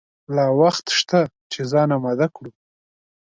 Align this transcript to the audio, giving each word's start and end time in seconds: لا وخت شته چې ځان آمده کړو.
لا 0.35 0.45
وخت 0.61 0.85
شته 0.99 1.19
چې 1.51 1.59
ځان 1.71 1.89
آمده 1.97 2.27
کړو. 2.35 2.51